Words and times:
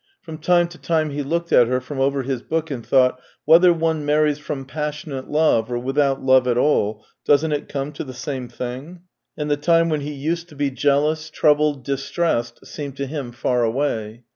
From 0.19 0.39
time 0.39 0.67
to 0.69 0.79
time 0.79 1.11
he 1.11 1.21
looked 1.21 1.51
at 1.53 1.67
her 1.67 1.79
from 1.79 1.99
over 1.99 2.23
his 2.23 2.41
book 2.41 2.71
and 2.71 2.83
thought:" 2.83 3.19
Whether 3.45 3.71
one 3.71 4.03
marries 4.03 4.39
from 4.39 4.65
passionate 4.65 5.29
love, 5.29 5.71
or 5.71 5.77
without 5.77 6.23
love 6.23 6.47
at 6.47 6.57
all, 6.57 7.05
doesn't 7.23 7.51
it 7.51 7.69
come 7.69 7.91
to 7.91 8.03
the 8.03 8.11
same 8.15 8.47
thing?" 8.49 9.01
And 9.37 9.51
the 9.51 9.57
time 9.57 9.89
when 9.89 10.01
he 10.01 10.13
used 10.13 10.49
to 10.49 10.55
be 10.55 10.71
jealous, 10.71 11.29
troubled, 11.29 11.83
dis 11.85 12.09
tressed, 12.09 12.65
seemed 12.65 12.97
to 12.97 13.05
him 13.05 13.31
far 13.31 13.63
away. 13.63 14.23